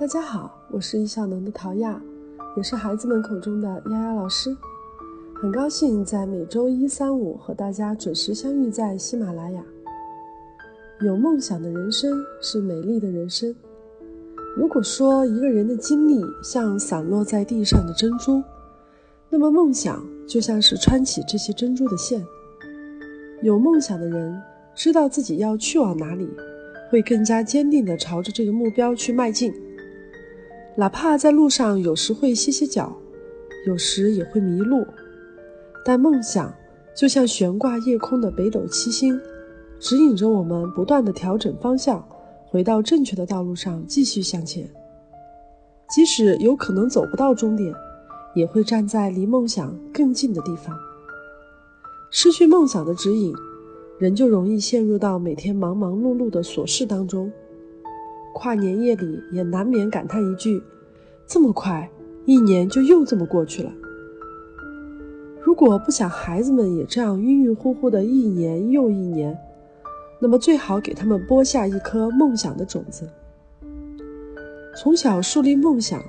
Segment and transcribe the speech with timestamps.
[0.00, 2.00] 大家好，我是易效能的陶亚，
[2.56, 4.56] 也是孩子们口中的丫丫老师。
[5.34, 9.62] 很高兴在每周一、三、五和大家准时相遇在喜马拉雅。
[11.02, 13.54] 有梦想的人生是美丽的人生。
[14.56, 18.42] 如果说一个人的经历像散落在地上的珍珠，
[19.28, 22.24] 那么梦想就像是穿起这些珍珠的线。
[23.42, 24.40] 有梦想的人
[24.74, 26.26] 知道自己要去往哪里。
[26.90, 29.54] 会更加坚定地朝着这个目标去迈进，
[30.76, 32.96] 哪怕在路上有时会歇歇脚，
[33.66, 34.86] 有时也会迷路，
[35.84, 36.52] 但梦想
[36.96, 39.20] 就像悬挂夜空的北斗七星，
[39.78, 42.02] 指引着我们不断地调整方向，
[42.46, 44.68] 回到正确的道路上继续向前。
[45.90, 47.74] 即使有可能走不到终点，
[48.34, 50.74] 也会站在离梦想更近的地方。
[52.10, 53.34] 失去梦想的指引。
[53.98, 57.30] 人就容易陷入到每天忙忙碌碌的琐事当中，
[58.32, 60.62] 跨年夜里也难免感叹一句
[61.26, 61.88] ：“这么快，
[62.26, 63.72] 一年就又这么过去了。”
[65.42, 69.36] 如果不想孩子们也这样晕晕乎乎的一年又一年，
[70.20, 73.08] 那么最好给他们播下一颗梦想的种子。
[74.76, 76.00] 从小树立梦想，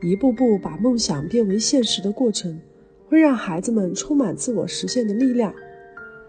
[0.00, 2.58] 一步步把梦想变为现实的过程，
[3.08, 5.52] 会让孩子们充满自我实现的力量。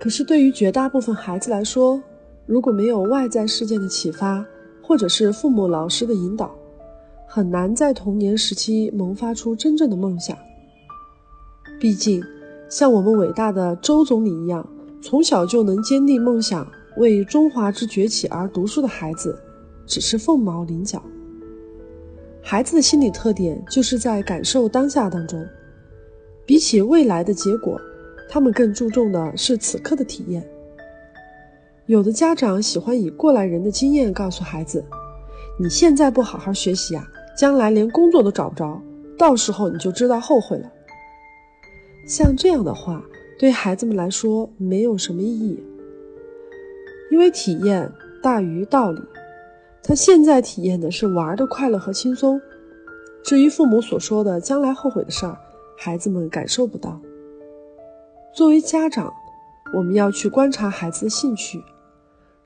[0.00, 2.02] 可是，对于绝大部分孩子来说，
[2.46, 4.44] 如果没有外在事件的启发，
[4.86, 6.54] 或者是父母、老师的引导，
[7.26, 10.38] 很难在童年时期萌发出真正的梦想。
[11.80, 12.22] 毕竟，
[12.70, 14.64] 像我们伟大的周总理一样，
[15.02, 16.64] 从小就能坚定梦想、
[16.98, 19.36] 为中华之崛起而读书的孩子，
[19.86, 21.02] 只是凤毛麟角。
[22.40, 25.44] 孩子的心理特点就是在感受当下当中，
[26.46, 27.76] 比起未来的结果。
[28.28, 30.48] 他们更注重的是此刻的体验。
[31.86, 34.84] 有的家长喜欢以过来人的经验告诉孩子
[35.56, 37.06] ：“你现在不好好学习啊，
[37.38, 38.82] 将来连工作都找不着，
[39.16, 40.68] 到时候你就知道后悔了。”
[42.08, 43.04] 像这样的话，
[43.38, 45.62] 对孩子们来说没有什么意义，
[47.12, 47.90] 因为体验
[48.20, 49.00] 大于道理。
[49.80, 52.40] 他现在体验的是玩的快乐和轻松，
[53.22, 55.38] 至于父母所说的将来后悔的事儿，
[55.78, 57.00] 孩子们感受不到。
[58.34, 59.14] 作为家长，
[59.72, 61.62] 我们要去观察孩子的兴趣，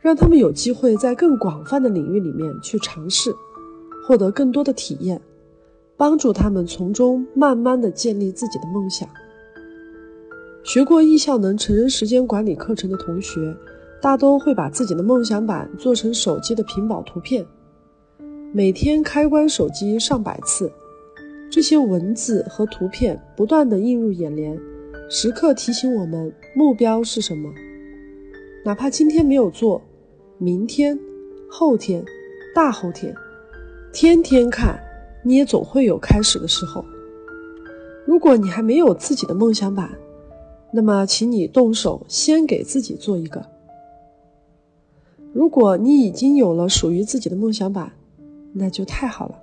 [0.03, 3.31] 让他们有机会在更广泛的领域里面去尝试，
[4.07, 5.21] 获得更多的体验，
[5.97, 9.09] 帮助他们从中慢慢的建立自己的梦想。
[10.63, 13.55] 学过易效能成人时间管理课程的同学，
[14.01, 17.45] 大都会把自己的梦想板做成手机的屏保图片，
[18.53, 20.73] 每天开关手机上百次，
[21.51, 24.59] 这些文字和图片不断的映入眼帘。
[25.09, 27.51] 时刻提醒我们目标是什么，
[28.65, 29.83] 哪怕今天没有做，
[30.43, 30.99] 明天、
[31.51, 32.03] 后天、
[32.55, 33.15] 大后天，
[33.93, 34.81] 天天看，
[35.23, 36.83] 你也总会有开始的时候。
[38.07, 39.91] 如果你还没有自己的梦想板，
[40.73, 43.45] 那么请你动手先给自己做一个。
[45.35, 47.93] 如果你已经有了属于自己的梦想板，
[48.55, 49.35] 那就太好了，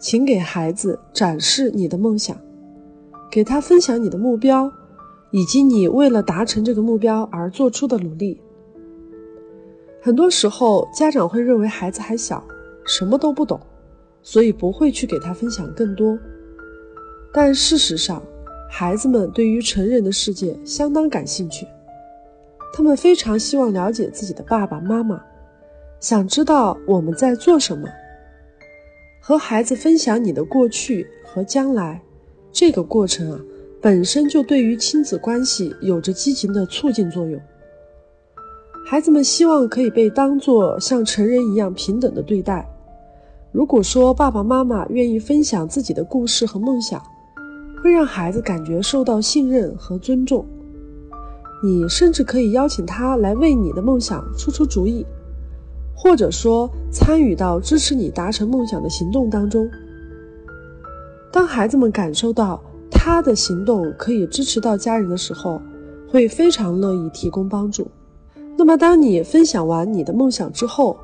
[0.00, 2.36] 请给孩子展示你的梦想，
[3.30, 4.72] 给他分享你的目标。
[5.30, 8.40] 以及你为了达成这个目标而做出的努力。
[10.04, 12.46] 很多时候，家长会认为孩子还小，
[12.84, 13.58] 什么都不懂，
[14.22, 16.18] 所以不会去给他分享更多。
[17.32, 18.22] 但事实上，
[18.70, 21.66] 孩子们对于成人的世界相当感兴趣，
[22.74, 25.24] 他们非常希望了解自己的爸爸妈妈，
[26.00, 27.88] 想知道我们在做什么。
[29.22, 32.02] 和孩子分享你的过去和将来，
[32.52, 33.40] 这个过程啊。
[33.80, 37.40] 本身就对于亲子关系有着积极的促进作用。
[38.86, 42.68] 孩子们希望可以被当作像成人一样平等的对待。
[43.50, 47.02] 如果说爸爸妈妈愿意分享自己的故事和梦想，
[47.82, 50.44] 会让孩子感觉受到信任和尊重。
[51.62, 55.04] 你甚至可以邀请他来为你的梦想出出主意，
[55.96, 59.66] 或者说参与到支持你达成梦想的行动当中。
[61.32, 62.62] 当孩子们感受到。
[62.96, 65.60] 他的行动可以支持到家人的时候，
[66.08, 67.86] 会非常乐意提供帮助。
[68.56, 70.96] 那么，当你分享完你的梦想之后，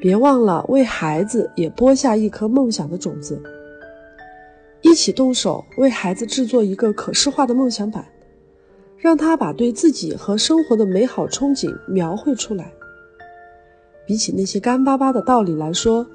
[0.00, 3.40] 别忘了为孩子也播下一颗梦想的种子，
[4.80, 8.06] 一起动手为孩子制作一个可视化的梦想板，
[8.96, 12.72] 让他把对自己和生活的美好憧憬描绘出来。
[14.06, 16.06] 比起那些干巴巴的道理来说，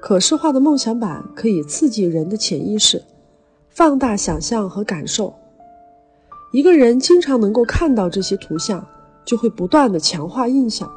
[0.00, 3.02] 可视化的梦想板可以刺激人的潜意识。
[3.70, 5.32] 放大想象和感受，
[6.52, 8.84] 一个人经常能够看到这些图像，
[9.28, 10.90] 就会不断的强化印象，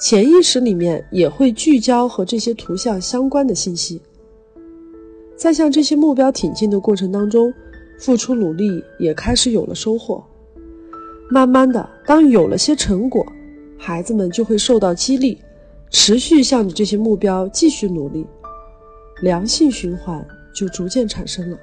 [0.00, 4.02] 潜意识里面也会聚焦和这些图像相关的信息。
[5.36, 7.54] 在向这些目标挺进的过程当中，
[8.00, 10.24] 付出努力也开始有了收获。
[11.30, 13.24] 慢慢的，当有了些成果，
[13.78, 15.38] 孩子们就会受到激励，
[15.90, 18.26] 持续向着这些目标继续努力，
[19.22, 21.56] 良性循环就逐渐产生了。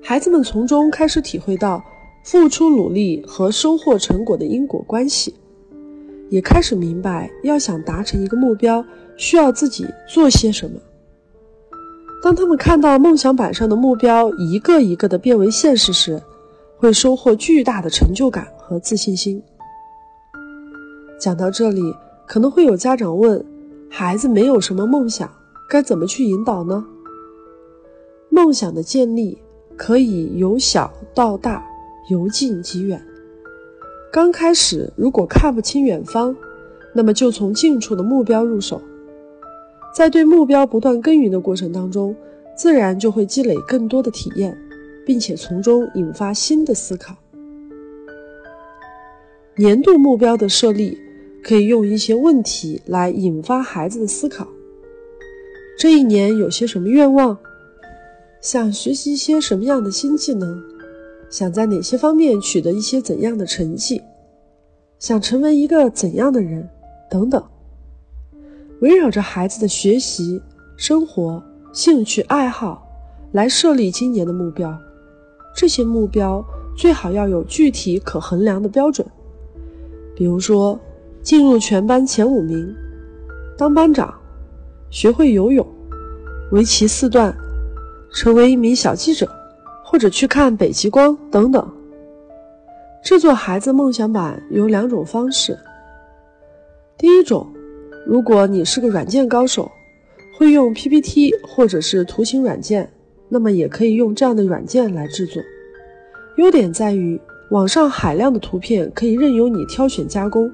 [0.00, 1.82] 孩子们从中开始体会到
[2.24, 5.34] 付出努力和收获成果的因果关系，
[6.30, 8.82] 也开始明白要想达成一个目标，
[9.14, 10.80] 需要自己做些什么。
[12.22, 16.20] 当他们看到梦想板上的目标一个一个的变为现实时，
[16.78, 19.42] 会收获巨大的成就感和自信心。
[21.20, 21.94] 讲到这里，
[22.26, 23.44] 可能会有家长问：
[23.90, 25.30] 孩子没有什么梦想，
[25.68, 26.86] 该怎么去引导呢？
[28.30, 29.36] 梦想的建立
[29.76, 31.62] 可以由小到大，
[32.08, 33.00] 由近及远。
[34.12, 36.36] 刚开始如果看不清远方，
[36.94, 38.80] 那么就从近处的目标入手。
[39.94, 42.14] 在对目标不断耕耘的过程当中，
[42.56, 44.56] 自然就会积累更多的体验，
[45.06, 47.16] 并且从中引发新的思考。
[49.56, 50.98] 年度目标的设立，
[51.42, 54.48] 可以用一些问题来引发孩子的思考。
[55.78, 57.38] 这一年有些什么愿望？
[58.40, 60.73] 想学习一些什么样的新技能？
[61.30, 64.02] 想在哪些方面取得一些怎样的成绩？
[64.98, 66.68] 想成为一个怎样的人？
[67.10, 67.42] 等等。
[68.80, 70.40] 围绕着孩子的学习、
[70.76, 71.42] 生活、
[71.72, 72.86] 兴趣爱好
[73.32, 74.76] 来设立今年的目标，
[75.54, 76.44] 这些目标
[76.76, 79.06] 最好要有具体可衡量的标准，
[80.14, 80.78] 比如说
[81.22, 82.74] 进入全班前五名、
[83.56, 84.12] 当班长、
[84.90, 85.66] 学会游泳、
[86.52, 87.34] 围棋四段、
[88.12, 89.28] 成为一名小记者，
[89.94, 91.64] 或者去看北极光等等。
[93.00, 95.56] 制作孩子梦想版有两种方式，
[96.98, 97.46] 第一种。
[98.04, 99.70] 如果你是个软件高手，
[100.36, 102.90] 会用 PPT 或者是图形软件，
[103.28, 105.40] 那么也可以用这样的软件来制作。
[106.38, 107.20] 优点在于
[107.52, 110.50] 网上海量的图片可以任由你挑选加工，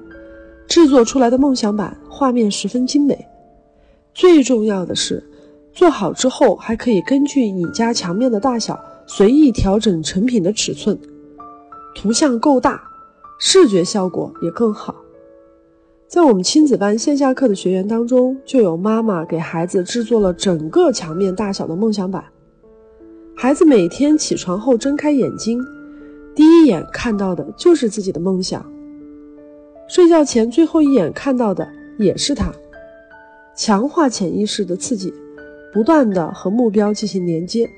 [0.67, 3.27] 制作出来的梦想版画面十分精美。
[4.13, 5.23] 最重要的是，
[5.73, 10.97] 做好之后还可以根据你家墙面的大小随意调整成品的尺寸，
[11.95, 12.81] 图像够大，
[13.39, 14.95] 视觉效果也更好。
[16.07, 22.25] 在我们亲子班线下课的学员当中，就有妈妈给孩子制作了整个墙面大小的梦想板。
[23.35, 25.65] 孩子每天起床后睁开眼睛，
[26.35, 28.61] 第一眼看到的就是自己的梦想；
[29.87, 31.67] 睡觉前最后一眼看到的
[31.97, 32.51] 也是他。
[33.55, 35.13] 强化潜意识的刺激，
[35.73, 37.69] 不断的和目标进行连接。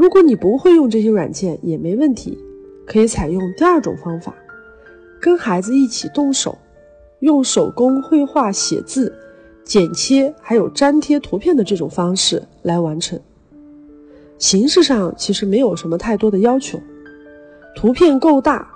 [0.00, 2.38] 如果你不会用这些软件也没问题，
[2.86, 4.34] 可以采用第二种方法，
[5.20, 6.56] 跟孩子一起动手。
[7.18, 9.14] 用手工绘画、写字、
[9.62, 13.20] 剪切，还有粘贴图片的这种方式来完成。
[14.38, 16.80] 形式上其实没有什么太多的要求，
[17.76, 18.72] 图片够大，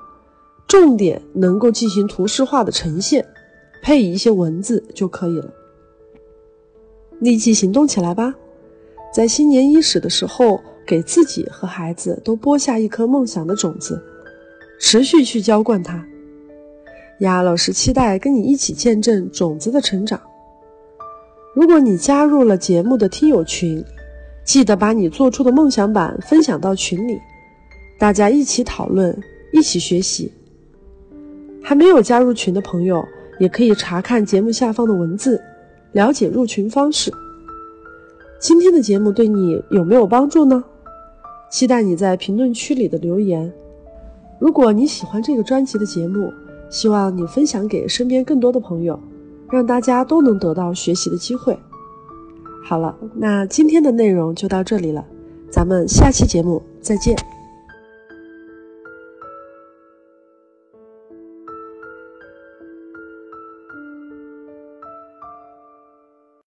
[0.69, 3.27] 重点能够进行图示化的呈现，
[3.83, 5.51] 配一些文字就可以了。
[7.19, 8.35] 立即行动起来吧，
[9.11, 14.03] 在新年伊始的时候，给自己和孩子都播下一颗梦想的种子，
[14.79, 16.05] 持续去浇灌它。
[17.21, 20.21] 丫老师期待跟你一起见证种子的成长。
[21.55, 23.85] 如果你加入了节目的听友群，
[24.45, 27.19] 记得把你做出的梦想版分享到群里，
[27.99, 29.17] 大家一起讨论，
[29.53, 30.33] 一起学习。
[31.63, 33.03] 还没有加入群的朋友，
[33.39, 35.41] 也可以查看节目下方的文字，
[35.93, 37.13] 了解入群方式。
[38.41, 40.63] 今天的节目对你有没有帮助呢？
[41.55, 43.53] 期待你在评论区里的留言。
[44.41, 46.33] 如果你喜欢这个专辑的节目，
[46.69, 48.99] 希望你分享给身边更多的朋友，
[49.53, 51.57] 让大家都能得到学习的机会。
[52.65, 55.07] 好了，那今天的内容就到这里了，
[55.49, 57.17] 咱们下期节目再见。